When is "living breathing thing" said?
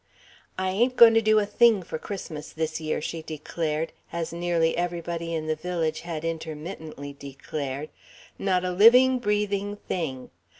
8.71-10.31